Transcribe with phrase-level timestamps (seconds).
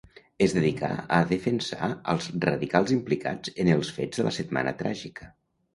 [0.45, 5.33] Es dedicà a defensar als radicals implicats en els fets de la Setmana Tràgica.